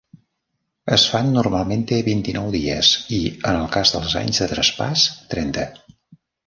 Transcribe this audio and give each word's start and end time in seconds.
Esfand 0.95 1.35
normalment 1.39 1.83
té 1.91 1.99
vint-i-nou 2.09 2.49
dies 2.57 2.91
i, 3.19 3.23
en 3.53 3.61
el 3.61 3.71
cas 3.77 3.95
dels 3.99 4.19
anys 4.25 4.43
de 4.45 4.53
traspàs, 4.55 5.07
trenta. 5.37 5.73